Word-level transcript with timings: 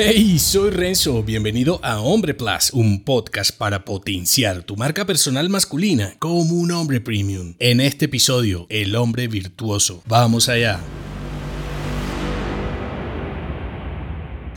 Hey, 0.00 0.38
soy 0.38 0.70
Renzo, 0.70 1.24
bienvenido 1.24 1.80
a 1.82 2.00
Hombre 2.00 2.32
Plus, 2.32 2.70
un 2.72 3.02
podcast 3.02 3.50
para 3.50 3.84
potenciar 3.84 4.62
tu 4.62 4.76
marca 4.76 5.04
personal 5.04 5.48
masculina 5.48 6.14
como 6.20 6.54
un 6.54 6.70
hombre 6.70 7.00
premium. 7.00 7.54
En 7.58 7.80
este 7.80 8.04
episodio, 8.04 8.68
el 8.68 8.94
hombre 8.94 9.26
virtuoso. 9.26 10.00
Vamos 10.06 10.48
allá. 10.48 10.78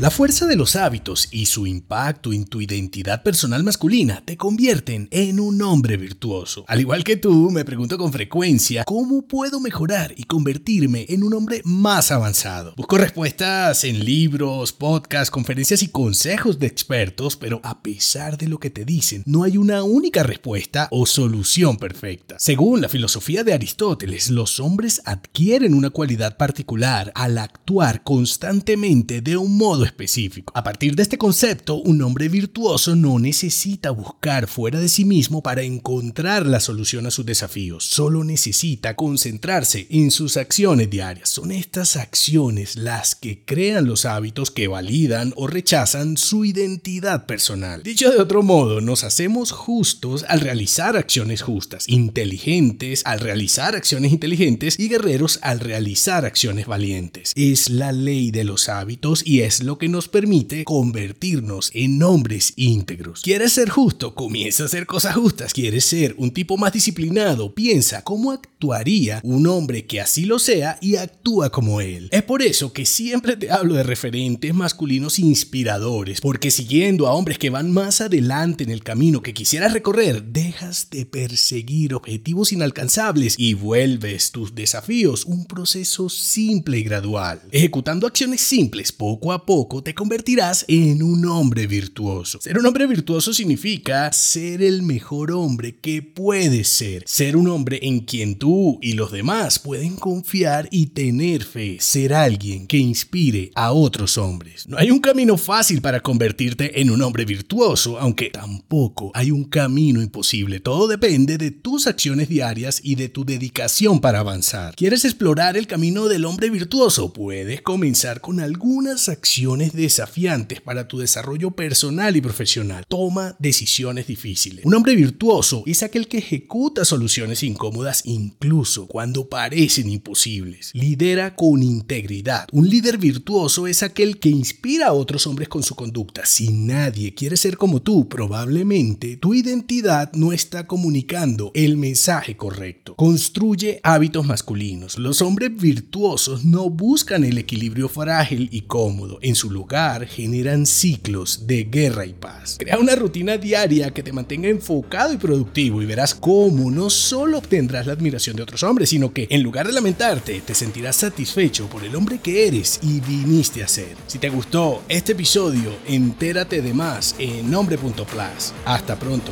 La 0.01 0.09
fuerza 0.09 0.47
de 0.47 0.55
los 0.55 0.75
hábitos 0.75 1.27
y 1.29 1.45
su 1.45 1.67
impacto 1.67 2.33
en 2.33 2.45
tu 2.45 2.59
identidad 2.59 3.21
personal 3.21 3.63
masculina 3.63 4.23
te 4.25 4.35
convierten 4.35 5.07
en 5.11 5.39
un 5.39 5.61
hombre 5.61 5.95
virtuoso. 5.95 6.65
Al 6.67 6.79
igual 6.79 7.03
que 7.03 7.17
tú, 7.17 7.51
me 7.51 7.63
pregunto 7.63 7.99
con 7.99 8.11
frecuencia 8.11 8.83
cómo 8.83 9.27
puedo 9.27 9.59
mejorar 9.59 10.11
y 10.17 10.23
convertirme 10.23 11.05
en 11.07 11.23
un 11.23 11.35
hombre 11.35 11.61
más 11.65 12.11
avanzado. 12.11 12.73
Busco 12.75 12.97
respuestas 12.97 13.83
en 13.83 14.03
libros, 14.03 14.73
podcasts, 14.73 15.29
conferencias 15.29 15.83
y 15.83 15.89
consejos 15.89 16.57
de 16.57 16.65
expertos, 16.65 17.35
pero 17.35 17.61
a 17.63 17.83
pesar 17.83 18.39
de 18.39 18.47
lo 18.47 18.57
que 18.57 18.71
te 18.71 18.85
dicen, 18.85 19.21
no 19.27 19.43
hay 19.43 19.57
una 19.57 19.83
única 19.83 20.23
respuesta 20.23 20.87
o 20.89 21.05
solución 21.05 21.77
perfecta. 21.77 22.37
Según 22.39 22.81
la 22.81 22.89
filosofía 22.89 23.43
de 23.43 23.53
Aristóteles, 23.53 24.31
los 24.31 24.59
hombres 24.59 25.03
adquieren 25.05 25.75
una 25.75 25.91
cualidad 25.91 26.37
particular 26.37 27.11
al 27.13 27.37
actuar 27.37 28.01
constantemente 28.01 29.21
de 29.21 29.37
un 29.37 29.57
modo 29.57 29.90
específico. 29.91 30.51
A 30.55 30.63
partir 30.63 30.95
de 30.95 31.03
este 31.03 31.17
concepto, 31.17 31.75
un 31.75 32.01
hombre 32.01 32.27
virtuoso 32.29 32.95
no 32.95 33.19
necesita 33.19 33.91
buscar 33.91 34.47
fuera 34.47 34.79
de 34.79 34.89
sí 34.89 35.05
mismo 35.05 35.43
para 35.43 35.61
encontrar 35.61 36.45
la 36.45 36.59
solución 36.59 37.05
a 37.05 37.11
sus 37.11 37.25
desafíos, 37.25 37.85
solo 37.85 38.23
necesita 38.23 38.95
concentrarse 38.95 39.87
en 39.89 40.11
sus 40.11 40.37
acciones 40.37 40.89
diarias. 40.89 41.29
Son 41.29 41.51
estas 41.51 41.95
acciones 41.95 42.75
las 42.75 43.15
que 43.15 43.43
crean 43.45 43.85
los 43.85 44.05
hábitos 44.05 44.51
que 44.51 44.67
validan 44.67 45.33
o 45.35 45.47
rechazan 45.47 46.17
su 46.17 46.45
identidad 46.45 47.25
personal. 47.25 47.83
Dicho 47.83 48.09
de 48.09 48.19
otro 48.19 48.43
modo, 48.43 48.81
nos 48.81 49.03
hacemos 49.03 49.51
justos 49.51 50.25
al 50.27 50.39
realizar 50.39 50.97
acciones 50.97 51.41
justas, 51.41 51.87
inteligentes 51.87 53.03
al 53.05 53.19
realizar 53.19 53.75
acciones 53.75 54.11
inteligentes 54.11 54.79
y 54.79 54.87
guerreros 54.87 55.39
al 55.41 55.59
realizar 55.59 56.25
acciones 56.25 56.65
valientes. 56.65 57.33
Es 57.35 57.69
la 57.69 57.91
ley 57.91 58.31
de 58.31 58.43
los 58.43 58.69
hábitos 58.69 59.23
y 59.25 59.41
es 59.41 59.63
lo 59.63 59.77
que 59.81 59.89
nos 59.89 60.07
permite 60.07 60.63
convertirnos 60.63 61.71
en 61.73 62.03
hombres 62.03 62.53
íntegros. 62.55 63.23
¿Quieres 63.23 63.53
ser 63.53 63.69
justo? 63.69 64.13
Comienza 64.13 64.61
a 64.61 64.65
hacer 64.67 64.85
cosas 64.85 65.15
justas. 65.15 65.53
¿Quieres 65.53 65.85
ser 65.85 66.13
un 66.19 66.29
tipo 66.29 66.55
más 66.55 66.71
disciplinado? 66.71 67.55
Piensa 67.55 68.03
cómo 68.03 68.31
actuaría 68.31 69.21
un 69.23 69.47
hombre 69.47 69.87
que 69.87 69.99
así 69.99 70.25
lo 70.25 70.37
sea 70.37 70.77
y 70.81 70.97
actúa 70.97 71.49
como 71.49 71.81
él. 71.81 72.09
Es 72.11 72.21
por 72.21 72.43
eso 72.43 72.73
que 72.73 72.85
siempre 72.85 73.35
te 73.35 73.49
hablo 73.49 73.73
de 73.73 73.81
referentes 73.81 74.53
masculinos 74.53 75.17
inspiradores, 75.17 76.21
porque 76.21 76.51
siguiendo 76.51 77.07
a 77.07 77.13
hombres 77.13 77.39
que 77.39 77.49
van 77.49 77.71
más 77.71 78.01
adelante 78.01 78.63
en 78.63 78.69
el 78.69 78.83
camino 78.83 79.23
que 79.23 79.33
quisieras 79.33 79.73
recorrer, 79.73 80.25
dejas 80.25 80.91
de 80.91 81.07
perseguir 81.07 81.95
objetivos 81.95 82.51
inalcanzables 82.51 83.33
y 83.35 83.55
vuelves 83.55 84.29
tus 84.29 84.53
desafíos 84.53 85.25
un 85.25 85.45
proceso 85.45 86.07
simple 86.07 86.77
y 86.77 86.83
gradual. 86.83 87.41
Ejecutando 87.51 88.05
acciones 88.05 88.41
simples 88.41 88.91
poco 88.91 89.33
a 89.33 89.43
poco, 89.43 89.70
te 89.79 89.95
convertirás 89.95 90.65
en 90.67 91.01
un 91.01 91.25
hombre 91.25 91.67
virtuoso. 91.67 92.41
Ser 92.41 92.57
un 92.57 92.65
hombre 92.65 92.85
virtuoso 92.87 93.33
significa 93.33 94.11
ser 94.11 94.61
el 94.61 94.81
mejor 94.81 95.31
hombre 95.31 95.77
que 95.77 96.01
puedes 96.01 96.67
ser. 96.67 97.03
Ser 97.07 97.37
un 97.37 97.47
hombre 97.47 97.79
en 97.81 98.01
quien 98.01 98.35
tú 98.35 98.77
y 98.81 98.93
los 98.93 99.13
demás 99.13 99.59
pueden 99.59 99.95
confiar 99.95 100.67
y 100.71 100.87
tener 100.87 101.45
fe. 101.45 101.77
Ser 101.79 102.13
alguien 102.13 102.67
que 102.67 102.77
inspire 102.77 103.51
a 103.55 103.71
otros 103.71 104.17
hombres. 104.17 104.67
No 104.67 104.77
hay 104.77 104.91
un 104.91 104.99
camino 104.99 105.37
fácil 105.37 105.81
para 105.81 106.01
convertirte 106.01 106.81
en 106.81 106.91
un 106.91 107.01
hombre 107.01 107.23
virtuoso, 107.23 107.97
aunque 107.97 108.29
tampoco 108.29 109.11
hay 109.13 109.31
un 109.31 109.45
camino 109.45 110.01
imposible. 110.01 110.59
Todo 110.59 110.89
depende 110.89 111.37
de 111.37 111.51
tus 111.51 111.87
acciones 111.87 112.27
diarias 112.27 112.81
y 112.83 112.95
de 112.95 113.07
tu 113.07 113.23
dedicación 113.23 114.01
para 114.01 114.19
avanzar. 114.19 114.75
¿Quieres 114.75 115.05
explorar 115.05 115.55
el 115.55 115.67
camino 115.67 116.07
del 116.07 116.25
hombre 116.25 116.49
virtuoso? 116.49 117.13
Puedes 117.13 117.61
comenzar 117.61 118.19
con 118.19 118.39
algunas 118.39 119.07
acciones 119.07 119.50
desafiantes 119.57 120.61
para 120.61 120.87
tu 120.87 120.99
desarrollo 120.99 121.51
personal 121.51 122.15
y 122.15 122.21
profesional. 122.21 122.85
Toma 122.87 123.35
decisiones 123.39 124.07
difíciles. 124.07 124.65
Un 124.65 124.73
hombre 124.73 124.95
virtuoso 124.95 125.63
es 125.65 125.83
aquel 125.83 126.07
que 126.07 126.19
ejecuta 126.19 126.85
soluciones 126.85 127.43
incómodas 127.43 128.03
incluso 128.05 128.87
cuando 128.87 129.27
parecen 129.27 129.89
imposibles. 129.89 130.71
Lidera 130.73 131.35
con 131.35 131.61
integridad. 131.63 132.47
Un 132.51 132.69
líder 132.69 132.97
virtuoso 132.97 133.67
es 133.67 133.83
aquel 133.83 134.19
que 134.19 134.29
inspira 134.29 134.87
a 134.87 134.93
otros 134.93 135.27
hombres 135.27 135.49
con 135.49 135.63
su 135.63 135.75
conducta. 135.75 136.25
Si 136.25 136.49
nadie 136.49 137.13
quiere 137.13 137.37
ser 137.37 137.57
como 137.57 137.81
tú, 137.81 138.07
probablemente 138.07 139.17
tu 139.17 139.33
identidad 139.33 140.11
no 140.13 140.31
está 140.33 140.67
comunicando 140.67 141.51
el 141.53 141.77
mensaje 141.77 142.37
correcto. 142.37 142.95
Construye 142.95 143.79
hábitos 143.83 144.25
masculinos. 144.25 144.97
Los 144.97 145.21
hombres 145.21 145.55
virtuosos 145.55 146.45
no 146.45 146.69
buscan 146.69 147.23
el 147.23 147.37
equilibrio 147.37 147.89
frágil 147.89 148.49
y 148.51 148.61
cómodo. 148.61 149.19
En 149.21 149.35
su 149.41 149.49
lugar 149.49 150.05
generan 150.05 150.67
ciclos 150.67 151.47
de 151.47 151.63
guerra 151.63 152.05
y 152.05 152.13
paz. 152.13 152.57
Crea 152.59 152.77
una 152.77 152.93
rutina 152.93 153.37
diaria 153.37 153.89
que 153.89 154.03
te 154.03 154.13
mantenga 154.13 154.47
enfocado 154.49 155.13
y 155.13 155.17
productivo 155.17 155.81
y 155.81 155.87
verás 155.87 156.13
cómo 156.13 156.69
no 156.69 156.91
solo 156.91 157.39
obtendrás 157.39 157.87
la 157.87 157.93
admiración 157.93 158.35
de 158.35 158.43
otros 158.43 158.61
hombres, 158.61 158.89
sino 158.89 159.11
que 159.11 159.25
en 159.31 159.41
lugar 159.41 159.65
de 159.65 159.73
lamentarte, 159.73 160.43
te 160.45 160.53
sentirás 160.53 160.97
satisfecho 160.97 161.67
por 161.69 161.83
el 161.83 161.95
hombre 161.95 162.19
que 162.19 162.47
eres 162.47 162.79
y 162.83 162.99
viniste 162.99 163.63
a 163.63 163.67
ser. 163.67 163.97
Si 164.05 164.19
te 164.19 164.29
gustó 164.29 164.83
este 164.87 165.13
episodio, 165.13 165.75
entérate 165.87 166.61
de 166.61 166.75
más 166.75 167.15
en 167.17 167.49
nombre.plus. 167.49 168.53
Hasta 168.63 168.95
pronto. 168.99 169.31